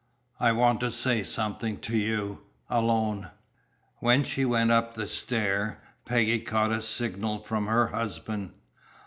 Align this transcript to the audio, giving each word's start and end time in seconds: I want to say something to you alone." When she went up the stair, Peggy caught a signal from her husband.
I 0.39 0.51
want 0.51 0.79
to 0.79 0.89
say 0.89 1.21
something 1.21 1.77
to 1.81 1.95
you 1.95 2.39
alone." 2.71 3.29
When 3.97 4.23
she 4.23 4.45
went 4.45 4.71
up 4.71 4.95
the 4.95 5.05
stair, 5.05 5.79
Peggy 6.05 6.39
caught 6.39 6.71
a 6.71 6.81
signal 6.81 7.37
from 7.43 7.67
her 7.67 7.89
husband. 7.89 8.53